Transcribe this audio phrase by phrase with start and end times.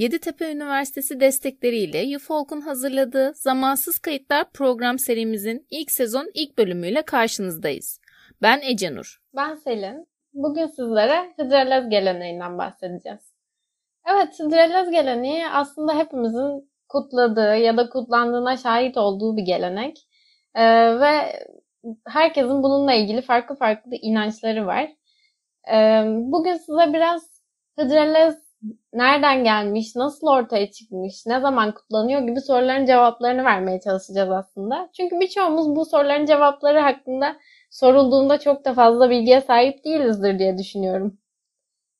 [0.00, 8.00] Yeditepe Üniversitesi destekleriyle UFOLK'un hazırladığı Zamansız Kayıtlar program serimizin ilk sezon ilk bölümüyle karşınızdayız.
[8.42, 9.22] Ben Ece Nur.
[9.36, 10.08] Ben Selin.
[10.32, 13.34] Bugün sizlere Hıdrellez geleneğinden bahsedeceğiz.
[14.06, 19.96] Evet, Hıdrellez geleneği aslında hepimizin kutladığı ya da kutlandığına şahit olduğu bir gelenek.
[20.54, 21.44] Ee, ve
[22.06, 24.90] herkesin bununla ilgili farklı farklı inançları var.
[25.72, 27.42] Ee, bugün size biraz
[27.78, 28.49] Hıdrellez
[28.92, 34.90] nereden gelmiş, nasıl ortaya çıkmış, ne zaman kutlanıyor gibi soruların cevaplarını vermeye çalışacağız aslında.
[34.96, 37.36] Çünkü birçoğumuz bu soruların cevapları hakkında
[37.70, 41.18] sorulduğunda çok da fazla bilgiye sahip değilizdir diye düşünüyorum.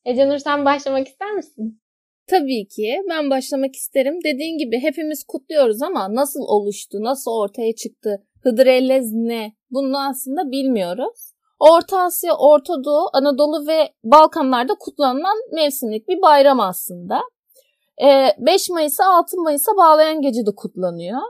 [0.04, 1.80] Ece Nur sen başlamak ister misin?
[2.26, 4.18] Tabii ki ben başlamak isterim.
[4.24, 11.32] Dediğin gibi hepimiz kutluyoruz ama nasıl oluştu, nasıl ortaya çıktı, Hıdrellez ne bunu aslında bilmiyoruz.
[11.60, 17.20] Orta Asya, Orta Doğu, Anadolu ve Balkanlarda kutlanılan mevsimlik bir bayram aslında.
[18.38, 21.20] 5 Mayıs'a 6 Mayıs'a bağlayan gece de kutlanıyor.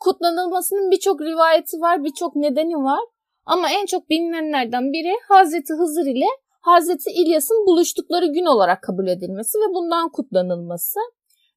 [0.00, 3.00] Kutlanılmasının birçok rivayeti var, birçok nedeni var.
[3.44, 6.26] Ama en çok bilinenlerden biri Hazreti Hızır ile
[6.60, 11.00] Hazreti İlyas'ın buluştukları gün olarak kabul edilmesi ve bundan kutlanılması.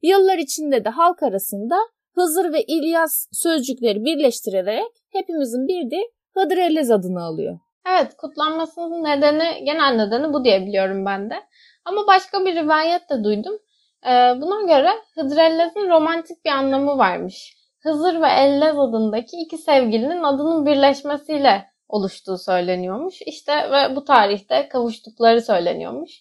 [0.01, 1.75] Yıllar içinde de halk arasında
[2.15, 7.59] Hızır ve İlyas sözcükleri birleştirerek hepimizin bildiği Hıdrellez adını alıyor.
[7.89, 11.35] Evet kutlanmasının nedeni genel nedeni bu diye biliyorum ben de.
[11.85, 13.59] Ama başka bir rivayet de duydum.
[14.05, 14.09] Ee,
[14.41, 17.55] buna göre Hıdrellez'in romantik bir anlamı varmış.
[17.79, 23.21] Hızır ve Ellez adındaki iki sevgilinin adının birleşmesiyle oluştuğu söyleniyormuş.
[23.21, 26.11] İşte ve bu tarihte kavuştukları söyleniyormuş.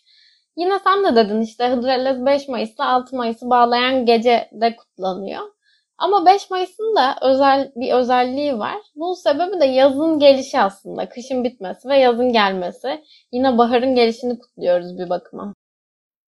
[0.56, 5.42] Yine sen de dedin işte Hıdrellez 5 Mayıs'la 6 Mayıs'ı bağlayan gece de kutlanıyor.
[5.98, 8.76] Ama 5 Mayıs'ın da özel bir özelliği var.
[8.94, 11.08] Bunun sebebi de yazın gelişi aslında.
[11.08, 12.88] Kışın bitmesi ve yazın gelmesi.
[13.32, 15.54] Yine baharın gelişini kutluyoruz bir bakıma.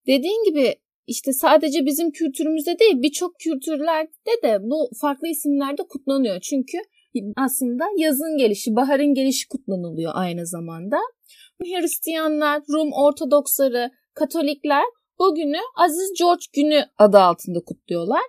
[0.06, 0.74] Dediğin gibi
[1.06, 6.40] işte sadece bizim kültürümüzde değil birçok kültürlerde de bu farklı isimlerde kutlanıyor.
[6.40, 6.78] Çünkü
[7.36, 10.96] aslında yazın gelişi, baharın gelişi kutlanılıyor aynı zamanda.
[11.62, 14.84] Hristiyanlar, Rum Ortodoksları, Katolikler
[15.18, 18.22] bu günü Aziz George Günü adı altında kutluyorlar.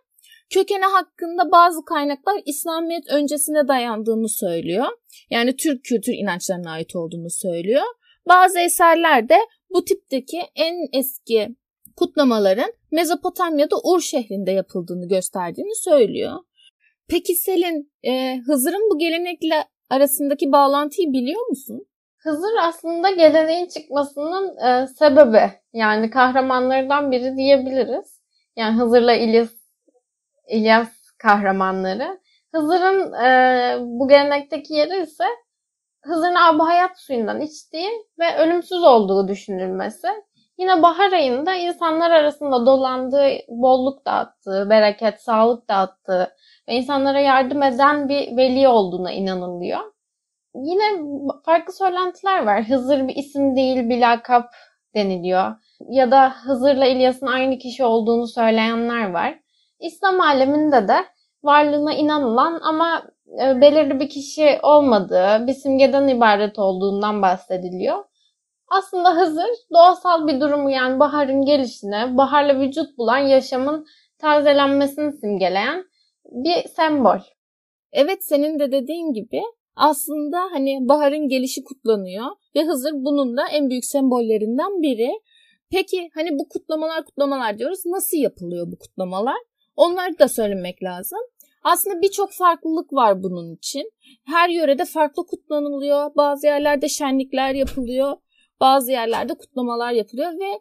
[0.54, 4.86] Kökeni hakkında bazı kaynaklar İslamiyet öncesine dayandığını söylüyor.
[5.30, 7.84] Yani Türk kültür inançlarına ait olduğunu söylüyor.
[8.28, 9.38] Bazı eserler de
[9.70, 11.56] bu tipteki en eski
[11.98, 16.38] kutlamaların Mezopotamya'da Ur şehrinde yapıldığını gösterdiğini söylüyor.
[17.10, 21.88] Peki Selin, e, Hızır'ın bu gelenekle arasındaki bağlantıyı biliyor musun?
[22.18, 25.52] Hızır aslında geleneğin çıkmasının e, sebebi.
[25.74, 28.22] Yani kahramanlardan biri diyebiliriz.
[28.56, 29.61] Yani Hızır'la İlyas
[30.48, 32.20] İlyas kahramanları.
[32.54, 35.26] Hızır'ın e, bu gelenekteki yeri ise
[36.04, 40.08] Hızır'ın abu hayat suyundan içtiği ve ölümsüz olduğu düşünülmesi.
[40.58, 46.36] Yine bahar ayında insanlar arasında dolandığı, bolluk dağıttığı, bereket, sağlık dağıttığı
[46.70, 49.80] ve insanlara yardım eden bir veli olduğuna inanılıyor.
[50.56, 50.84] Yine
[51.46, 52.64] farklı söylentiler var.
[52.64, 54.52] Hızır bir isim değil, bir lakap
[54.96, 55.56] deniliyor.
[55.90, 59.40] Ya da Hızır'la İlyas'ın aynı kişi olduğunu söyleyenler var.
[59.82, 60.98] İslam aleminde de
[61.44, 63.04] varlığına inanılan ama
[63.42, 68.04] e, belirli bir kişi olmadığı, bir simgeden ibaret olduğundan bahsediliyor.
[68.68, 73.86] Aslında Hızır doğasal bir durumu yani baharın gelişine, baharla vücut bulan yaşamın
[74.20, 75.86] tazelenmesini simgeleyen
[76.26, 77.20] bir sembol.
[77.92, 79.42] Evet senin de dediğin gibi
[79.76, 82.26] aslında hani baharın gelişi kutlanıyor
[82.56, 85.12] ve Hızır bunun da en büyük sembollerinden biri.
[85.72, 87.80] Peki hani bu kutlamalar kutlamalar diyoruz.
[87.86, 89.38] Nasıl yapılıyor bu kutlamalar?
[89.76, 91.20] Onları da söylemek lazım.
[91.64, 93.92] Aslında birçok farklılık var bunun için.
[94.26, 96.16] Her yörede farklı kutlanılıyor.
[96.16, 98.14] Bazı yerlerde şenlikler yapılıyor.
[98.60, 100.60] Bazı yerlerde kutlamalar yapılıyor ve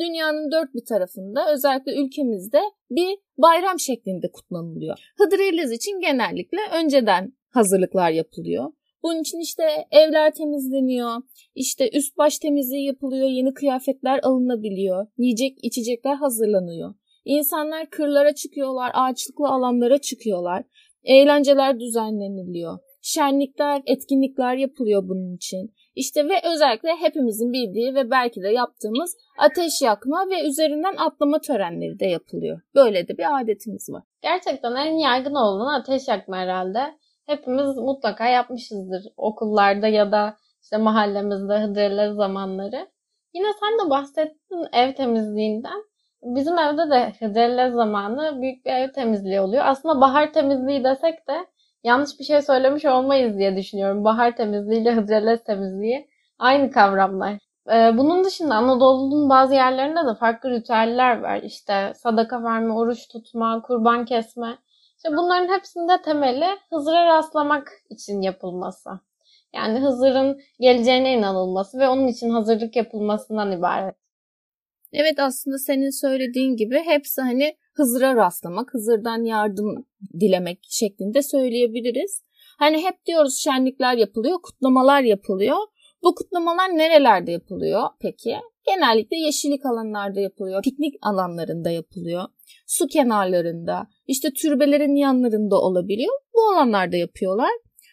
[0.00, 4.98] dünyanın dört bir tarafında özellikle ülkemizde bir bayram şeklinde kutlanılıyor.
[5.16, 8.72] Hıdrellez için genellikle önceden hazırlıklar yapılıyor.
[9.02, 11.22] Bunun için işte evler temizleniyor,
[11.54, 16.94] işte üst baş temizliği yapılıyor, yeni kıyafetler alınabiliyor, yiyecek içecekler hazırlanıyor.
[17.24, 20.64] İnsanlar kırlara çıkıyorlar, ağaçlıklı alanlara çıkıyorlar.
[21.04, 22.78] Eğlenceler düzenleniliyor.
[23.02, 25.74] Şenlikler, etkinlikler yapılıyor bunun için.
[25.94, 31.98] İşte ve özellikle hepimizin bildiği ve belki de yaptığımız ateş yakma ve üzerinden atlama törenleri
[32.00, 32.60] de yapılıyor.
[32.74, 34.02] Böyle de bir adetimiz var.
[34.22, 36.80] Gerçekten en yaygın olan ateş yakma herhalde.
[37.26, 42.88] Hepimiz mutlaka yapmışızdır okullarda ya da işte mahallemizde hıdrellez zamanları.
[43.34, 45.91] Yine sen de bahsettin ev temizliğinden.
[46.22, 49.64] Bizim evde de hıdrellez zamanı büyük bir ev temizliği oluyor.
[49.66, 51.46] Aslında bahar temizliği desek de
[51.84, 54.04] yanlış bir şey söylemiş olmayız diye düşünüyorum.
[54.04, 56.08] Bahar temizliği ile hıdrellez temizliği
[56.38, 57.32] aynı kavramlar.
[57.72, 61.42] Ee, bunun dışında Anadolu'nun bazı yerlerinde de farklı ritüeller var.
[61.42, 64.58] İşte sadaka verme, oruç tutma, kurban kesme.
[64.96, 68.90] İşte bunların hepsinde temeli Hızır'a rastlamak için yapılması.
[69.54, 74.01] Yani Hızır'ın geleceğine inanılması ve onun için hazırlık yapılmasından ibaret.
[74.92, 79.86] Evet aslında senin söylediğin gibi hepsi hani Hızır'a rastlamak, Hızır'dan yardım
[80.20, 82.22] dilemek şeklinde söyleyebiliriz.
[82.58, 85.56] Hani hep diyoruz şenlikler yapılıyor, kutlamalar yapılıyor.
[86.02, 88.36] Bu kutlamalar nerelerde yapılıyor peki?
[88.66, 92.24] Genellikle yeşillik alanlarda yapılıyor, piknik alanlarında yapılıyor,
[92.66, 96.14] su kenarlarında, işte türbelerin yanlarında olabiliyor.
[96.34, 97.50] Bu alanlarda yapıyorlar.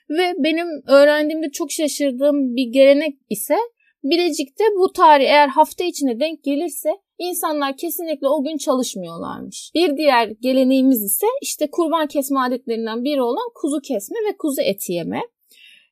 [0.09, 3.55] Ve benim öğrendiğimde çok şaşırdığım bir gelenek ise
[4.03, 9.71] Bilecik'te bu tarih eğer hafta içine denk gelirse insanlar kesinlikle o gün çalışmıyorlarmış.
[9.75, 14.93] Bir diğer geleneğimiz ise işte kurban kesme adetlerinden biri olan kuzu kesme ve kuzu eti
[14.93, 15.21] yeme.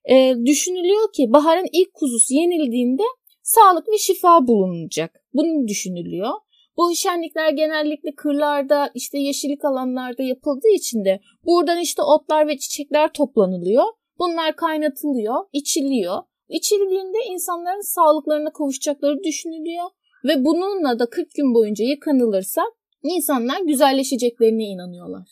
[0.10, 3.04] Ee, düşünülüyor ki baharın ilk kuzusu yenildiğinde
[3.44, 5.24] sağlık ve şifa bulunacak.
[5.34, 6.32] Bunu düşünülüyor.
[6.78, 13.14] Bu şenlikler genellikle kırlarda, işte yeşillik alanlarda yapıldığı için de buradan işte otlar ve çiçekler
[13.14, 13.84] toplanılıyor.
[14.20, 16.18] Bunlar kaynatılıyor, içiliyor.
[16.50, 19.90] İçildiğinde insanların sağlıklarına kavuşacakları düşünülüyor
[20.26, 22.62] ve bununla da 40 gün boyunca yıkanılırsa
[23.04, 25.28] insanlar güzelleşeceklerine inanıyorlar.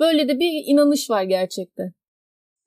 [0.00, 1.92] Böyle de bir inanış var gerçekten.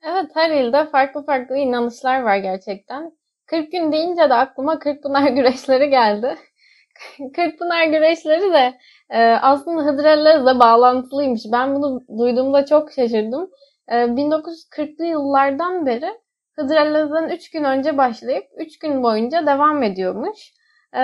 [0.03, 3.11] Evet her ilde farklı farklı inanışlar var gerçekten.
[3.45, 6.35] 40 gün deyince de aklıma Kırkpınar güreşleri geldi.
[7.35, 8.73] Kırkpınar güreşleri de
[9.09, 11.41] e, aslında Hıdrellez'le bağlantılıymış.
[11.51, 13.49] Ben bunu duyduğumda çok şaşırdım.
[13.89, 16.22] E, 1940'lı yıllardan beri
[16.55, 20.53] Hıdrellez'den 3 gün önce başlayıp 3 gün boyunca devam ediyormuş.
[20.93, 21.01] E,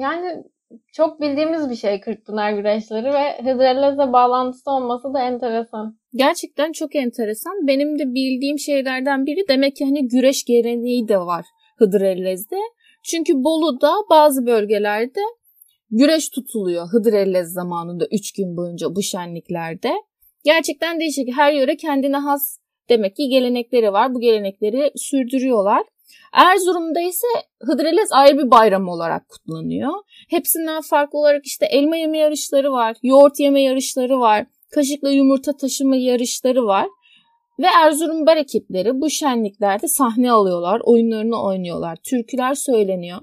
[0.00, 0.44] yani
[0.92, 5.98] çok bildiğimiz bir şey Kırkpınar güreşleri ve Hıdrellez'le bağlantısı olması da enteresan.
[6.14, 7.66] Gerçekten çok enteresan.
[7.66, 11.44] Benim de bildiğim şeylerden biri demek ki hani güreş geleneği de var
[11.78, 12.56] Hıdrellez'de.
[13.02, 15.20] Çünkü Bolu'da bazı bölgelerde
[15.90, 19.92] güreş tutuluyor Hıdrellez zamanında 3 gün boyunca bu şenliklerde.
[20.44, 21.36] Gerçekten değişik.
[21.36, 22.58] Her yöre kendine has
[22.88, 24.14] demek ki gelenekleri var.
[24.14, 25.82] Bu gelenekleri sürdürüyorlar.
[26.32, 27.26] Erzurum'da ise
[27.62, 29.92] Hıdrellez ayrı bir bayram olarak kutlanıyor.
[30.30, 35.96] Hepsinden farklı olarak işte elma yeme yarışları var, yoğurt yeme yarışları var, kaşıkla yumurta taşıma
[35.96, 36.86] yarışları var.
[37.58, 43.18] Ve Erzurum bar ekipleri bu şenliklerde sahne alıyorlar, oyunlarını oynuyorlar, türküler söyleniyor.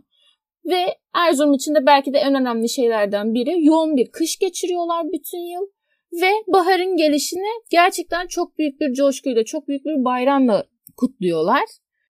[0.66, 5.52] Ve Erzurum için de belki de en önemli şeylerden biri yoğun bir kış geçiriyorlar bütün
[5.54, 5.68] yıl.
[6.14, 10.64] Ve baharın gelişini gerçekten çok büyük bir coşkuyla, çok büyük bir bayramla
[10.98, 11.64] kutluyorlar.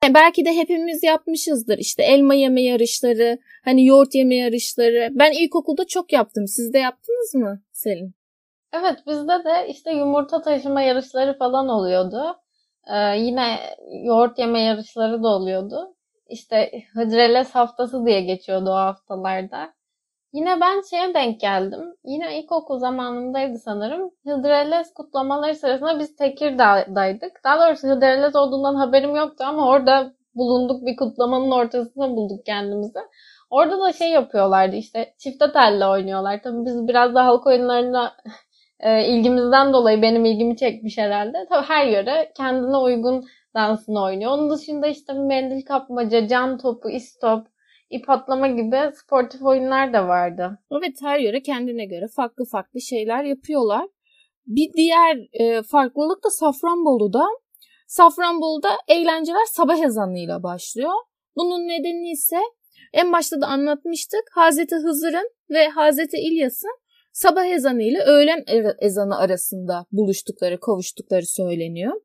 [0.03, 5.09] Yani belki de hepimiz yapmışızdır işte elma yeme yarışları, hani yoğurt yeme yarışları.
[5.11, 6.47] Ben ilkokulda çok yaptım.
[6.47, 8.15] Siz de yaptınız mı Selin?
[8.73, 12.35] Evet bizde de işte yumurta taşıma yarışları falan oluyordu.
[12.93, 13.57] Ee, yine
[14.03, 15.95] yoğurt yeme yarışları da oluyordu.
[16.29, 19.73] İşte Hıdrellez haftası diye geçiyordu o haftalarda.
[20.33, 21.95] Yine ben şeye denk geldim.
[22.05, 24.11] Yine ilkokul zamanındaydı sanırım.
[24.27, 27.43] Hıdrellez kutlamaları sırasında biz Tekirdağ'daydık.
[27.43, 32.99] Daha doğrusu Hıdrellez olduğundan haberim yoktu ama orada bulunduk bir kutlamanın ortasında bulduk kendimizi.
[33.49, 36.41] Orada da şey yapıyorlardı işte çifte telle oynuyorlar.
[36.43, 38.13] Tabii biz biraz da halk oyunlarına
[38.79, 41.45] e, ilgimizden dolayı benim ilgimi çekmiş herhalde.
[41.49, 44.31] Tabii her yöre kendine uygun dansını oynuyor.
[44.31, 47.47] Onun dışında işte mendil kapmaca, can topu, istop,
[47.91, 50.59] ip atlama gibi sportif oyunlar da vardı.
[50.71, 53.87] Evet her yöre kendine göre farklı farklı şeyler yapıyorlar.
[54.47, 57.23] Bir diğer e, farklılık da Safranbolu'da.
[57.87, 60.93] Safranbolu'da eğlenceler sabah ezanıyla başlıyor.
[61.35, 62.37] Bunun nedeni ise
[62.93, 64.23] en başta da anlatmıştık.
[64.31, 66.77] Hazreti Hızır'ın ve Hazreti İlyas'ın
[67.11, 68.43] sabah ezanı ile öğlen
[68.79, 72.01] ezanı arasında buluştukları, kavuştukları söyleniyor.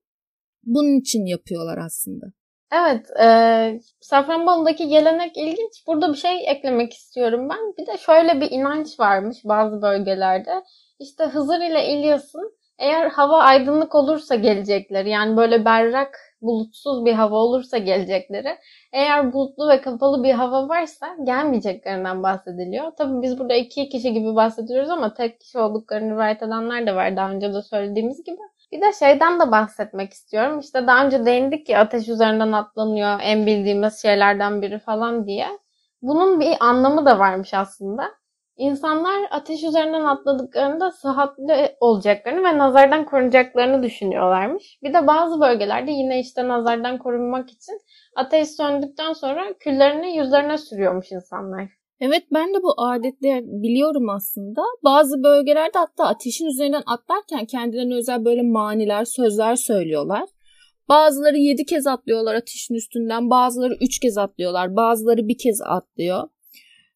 [0.64, 2.26] Bunun için yapıyorlar aslında.
[2.72, 5.86] Evet, e, Safranbolu'daki gelenek ilginç.
[5.86, 7.74] Burada bir şey eklemek istiyorum ben.
[7.78, 10.62] Bir de şöyle bir inanç varmış bazı bölgelerde.
[10.98, 17.36] İşte Hızır ile İlyas'ın eğer hava aydınlık olursa gelecekleri, yani böyle berrak, bulutsuz bir hava
[17.36, 18.58] olursa gelecekleri,
[18.92, 22.92] eğer bulutlu ve kapalı bir hava varsa gelmeyeceklerinden bahsediliyor.
[22.98, 27.16] Tabii biz burada iki kişi gibi bahsediyoruz ama tek kişi olduklarını rivayet edenler de var
[27.16, 28.40] daha önce de söylediğimiz gibi.
[28.72, 30.58] Bir de şeyden de bahsetmek istiyorum.
[30.58, 35.48] İşte daha önce değindik ki ateş üzerinden atlanıyor en bildiğimiz şeylerden biri falan diye.
[36.02, 38.10] Bunun bir anlamı da varmış aslında.
[38.56, 44.78] İnsanlar ateş üzerinden atladıklarında sıhhatli olacaklarını ve nazardan korunacaklarını düşünüyorlarmış.
[44.82, 47.80] Bir de bazı bölgelerde yine işte nazardan korunmak için
[48.16, 51.75] ateş söndükten sonra küllerini yüzlerine sürüyormuş insanlar.
[52.00, 54.62] Evet ben de bu adetleri biliyorum aslında.
[54.84, 60.28] Bazı bölgelerde hatta ateşin üzerinden atlarken kendilerine özel böyle maniler, sözler söylüyorlar.
[60.88, 66.28] Bazıları 7 kez atlıyorlar ateşin üstünden, bazıları 3 kez atlıyorlar, bazıları bir kez atlıyor.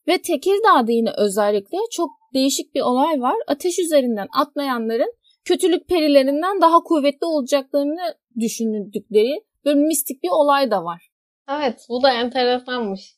[0.08, 3.36] Ve Tekirdağ'da yine özellikle çok değişik bir olay var.
[3.46, 5.12] Ateş üzerinden atlayanların
[5.44, 11.10] kötülük perilerinden daha kuvvetli olacaklarını düşündükleri böyle mistik bir olay da var.
[11.48, 13.16] Evet bu da enteresanmış.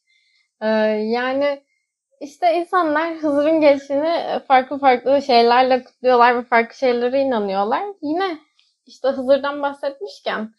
[0.60, 1.62] Ee, yani
[2.22, 7.82] işte insanlar Hızır'ın gelişini farklı farklı şeylerle kutluyorlar ve farklı şeylere inanıyorlar.
[8.02, 8.38] Yine
[8.86, 10.50] işte Hızır'dan bahsetmişken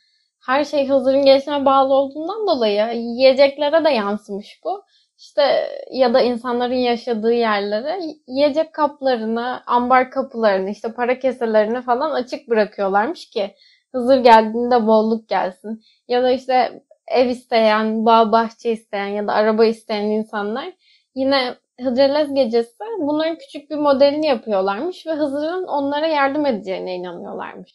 [0.46, 4.84] her şey Hızır'ın gelişine bağlı olduğundan dolayı yiyeceklere de yansımış bu.
[5.18, 12.50] İşte ya da insanların yaşadığı yerlere yiyecek kaplarını, ambar kapılarını, işte para keselerini falan açık
[12.50, 13.56] bırakıyorlarmış ki
[13.92, 15.82] Hızır geldiğinde bolluk gelsin.
[16.08, 20.74] Ya da işte ev isteyen, bağ bahçe isteyen ya da araba isteyen insanlar
[21.16, 27.72] yine Hıdrellez gecesi bunların küçük bir modelini yapıyorlarmış ve Hızır'ın onlara yardım edeceğine inanıyorlarmış.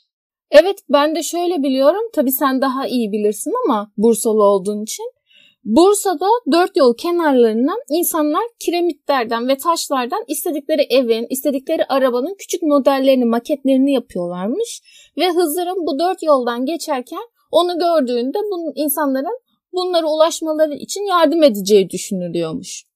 [0.50, 2.11] Evet ben de şöyle biliyorum.
[2.14, 5.12] Tabii sen daha iyi bilirsin ama Bursalı olduğun için.
[5.64, 13.92] Bursa'da dört yol kenarlarından insanlar kiremitlerden ve taşlardan istedikleri evin, istedikleri arabanın küçük modellerini, maketlerini
[13.92, 14.83] yapıyorlarmış.
[15.18, 19.40] Ve Hızır'ın bu dört yoldan geçerken onu gördüğünde bunun insanların
[19.73, 22.88] bunlara ulaşmaları için yardım edeceği düşünülüyormuş.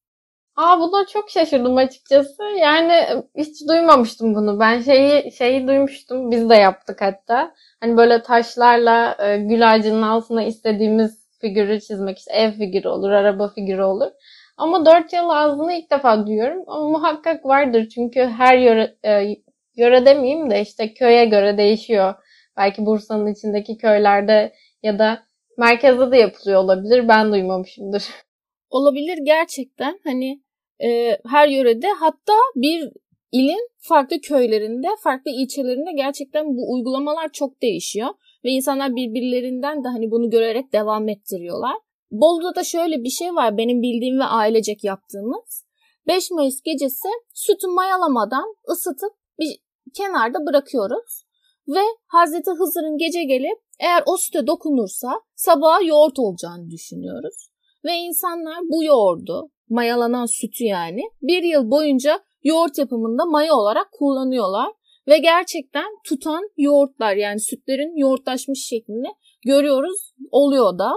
[0.57, 2.43] Aa buna çok şaşırdım açıkçası.
[2.43, 2.93] Yani
[3.37, 4.61] hiç duymamıştım bunu.
[4.61, 6.31] Ben şeyi şeyi duymuştum.
[6.31, 7.55] Biz de yaptık hatta.
[7.81, 13.49] Hani böyle taşlarla e, gül ağacının altına istediğimiz figürü çizmek işte ev figürü olur, araba
[13.49, 14.11] figürü olur.
[14.57, 16.65] Ama dört yıl ağzını ilk defa duyuyorum.
[16.67, 19.37] Ama muhakkak vardır çünkü her yöre, e,
[19.77, 22.15] yöre demeyeyim de işte köye göre değişiyor.
[22.57, 25.23] Belki Bursa'nın içindeki köylerde ya da
[25.59, 27.09] merkezde de yapılıyor olabilir.
[27.09, 28.05] Ben duymamışımdır.
[28.73, 30.01] Olabilir gerçekten.
[30.05, 30.43] Hani
[30.85, 32.91] e, her yörede hatta bir
[33.33, 38.09] ilin farklı köylerinde, farklı ilçelerinde gerçekten bu uygulamalar çok değişiyor.
[38.45, 41.77] Ve insanlar birbirlerinden de hani bunu görerek devam ettiriyorlar.
[42.11, 45.65] Bolu'da da şöyle bir şey var benim bildiğim ve ailecek yaptığımız.
[46.07, 49.59] 5 Mayıs gecesi sütü mayalamadan ısıtıp bir
[49.97, 51.25] kenarda bırakıyoruz.
[51.69, 57.52] Ve Hazreti Hızır'ın gece gelip eğer o süte dokunursa sabaha yoğurt olacağını düşünüyoruz.
[57.85, 64.73] Ve insanlar bu yoğurdu, mayalanan sütü yani bir yıl boyunca yoğurt yapımında maya olarak kullanıyorlar.
[65.09, 69.09] Ve gerçekten tutan yoğurtlar yani sütlerin yoğurtlaşmış şeklini
[69.47, 70.15] görüyoruz.
[70.31, 70.93] Oluyor da.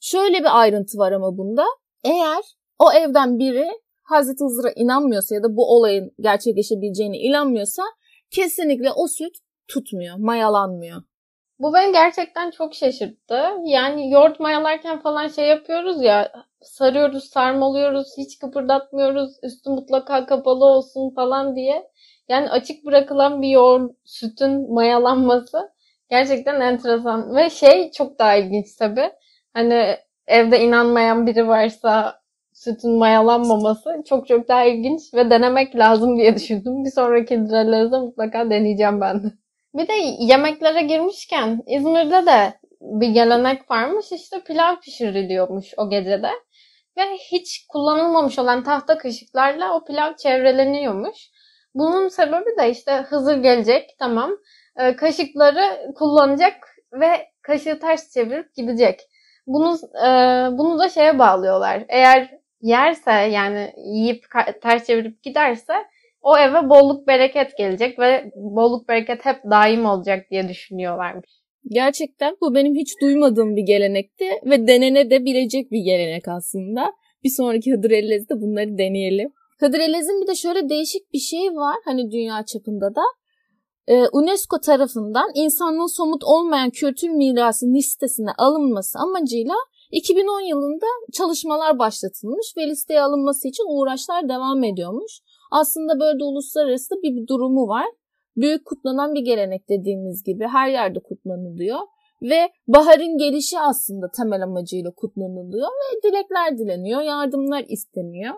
[0.00, 1.64] Şöyle bir ayrıntı var ama bunda.
[2.04, 2.44] Eğer
[2.78, 3.68] o evden biri
[4.02, 7.82] Hazreti Hızır'a inanmıyorsa ya da bu olayın gerçekleşebileceğine inanmıyorsa
[8.30, 9.34] kesinlikle o süt
[9.68, 11.02] tutmuyor, mayalanmıyor.
[11.58, 13.50] Bu beni gerçekten çok şaşırttı.
[13.64, 16.32] Yani yoğurt mayalarken falan şey yapıyoruz ya
[16.62, 21.90] sarıyoruz, sarmalıyoruz, hiç kıpırdatmıyoruz, üstü mutlaka kapalı olsun falan diye.
[22.28, 25.70] Yani açık bırakılan bir yoğurt sütün mayalanması
[26.10, 27.36] gerçekten enteresan.
[27.36, 29.10] Ve şey çok daha ilginç tabii.
[29.54, 29.96] Hani
[30.26, 32.20] evde inanmayan biri varsa
[32.52, 36.84] sütün mayalanmaması çok çok daha ilginç ve denemek lazım diye düşündüm.
[36.84, 39.45] Bir sonraki dizelerde mutlaka deneyeceğim ben de.
[39.76, 44.12] Bir de yemeklere girmişken İzmir'de de bir gelenek varmış.
[44.12, 46.30] İşte pilav pişiriliyormuş o gecede.
[46.98, 47.02] Ve
[47.32, 51.30] hiç kullanılmamış olan tahta kaşıklarla o pilav çevreleniyormuş.
[51.74, 54.30] Bunun sebebi de işte Hızır gelecek tamam.
[54.76, 56.54] E, kaşıkları kullanacak
[56.92, 59.00] ve kaşığı ters çevirip gidecek.
[59.46, 60.08] Bunu e,
[60.58, 61.84] bunu da şeye bağlıyorlar.
[61.88, 62.30] Eğer
[62.60, 64.24] yerse yani yiyip
[64.62, 65.74] ters çevirip giderse
[66.26, 71.30] o eve bolluk bereket gelecek ve bolluk bereket hep daim olacak diye düşünüyorlarmış.
[71.70, 76.92] Gerçekten bu benim hiç duymadığım bir gelenekti ve denene de bilecek bir gelenek aslında.
[77.24, 79.32] Bir sonraki Hıdrellez'de bunları deneyelim.
[79.60, 83.02] Hıdrellez'in bir de şöyle değişik bir şey var hani dünya çapında da.
[83.88, 89.54] Ee, UNESCO tarafından insanlığın somut olmayan kültür mirası listesine alınması amacıyla
[89.90, 95.20] 2010 yılında çalışmalar başlatılmış ve listeye alınması için uğraşlar devam ediyormuş.
[95.50, 97.86] Aslında böyle de uluslararası bir durumu var.
[98.36, 101.78] Büyük kutlanan bir gelenek dediğimiz gibi her yerde kutlanılıyor.
[102.22, 108.34] Ve baharın gelişi aslında temel amacıyla kutlanılıyor ve dilekler dileniyor, yardımlar isteniyor.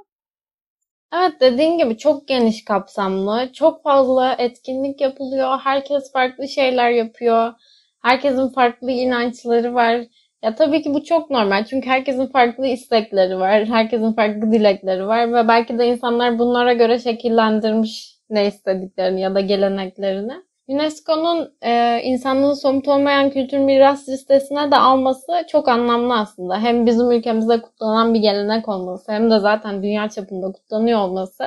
[1.15, 7.53] Evet dediğin gibi çok geniş kapsamlı, çok fazla etkinlik yapılıyor, herkes farklı şeyler yapıyor,
[8.03, 10.07] herkesin farklı inançları var.
[10.43, 15.33] Ya tabii ki bu çok normal çünkü herkesin farklı istekleri var, herkesin farklı dilekleri var
[15.35, 20.33] ve belki de insanlar bunlara göre şekillendirmiş ne istediklerini ya da geleneklerini.
[20.69, 26.61] UNESCO'nun e, insanlığın somut olmayan kültür miras listesine de alması çok anlamlı aslında.
[26.61, 31.45] Hem bizim ülkemizde kutlanan bir gelenek olması hem de zaten dünya çapında kutlanıyor olması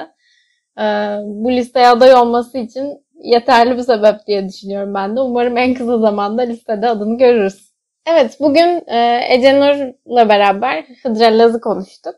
[0.79, 0.83] e,
[1.25, 5.19] bu listeye aday olması için yeterli bir sebep diye düşünüyorum ben de.
[5.21, 7.70] Umarım en kısa zamanda listede adını görürüz.
[8.05, 12.15] Evet, bugün e, Ece Nur'la beraber Hıdra Laz'ı konuştuk.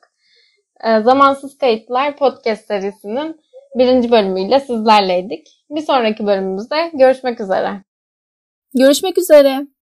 [0.83, 3.41] E, Zamansız Kayıtlar podcast serisinin
[3.75, 5.47] birinci bölümüyle sizlerleydik.
[5.69, 7.83] Bir sonraki bölümümüzde görüşmek üzere.
[8.73, 9.67] Görüşmek üzere.